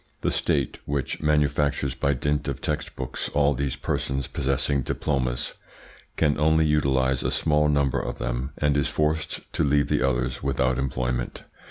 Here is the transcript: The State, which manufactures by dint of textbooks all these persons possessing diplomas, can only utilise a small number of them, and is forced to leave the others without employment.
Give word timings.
The 0.21 0.31
State, 0.31 0.79
which 0.85 1.21
manufactures 1.21 1.93
by 1.93 2.15
dint 2.15 2.47
of 2.47 2.59
textbooks 2.59 3.29
all 3.35 3.53
these 3.53 3.75
persons 3.75 4.25
possessing 4.25 4.81
diplomas, 4.81 5.53
can 6.17 6.39
only 6.39 6.65
utilise 6.65 7.21
a 7.21 7.29
small 7.29 7.69
number 7.69 7.99
of 7.99 8.17
them, 8.17 8.49
and 8.57 8.75
is 8.75 8.87
forced 8.89 9.41
to 9.53 9.63
leave 9.63 9.89
the 9.89 10.01
others 10.01 10.41
without 10.41 10.79
employment. 10.79 11.43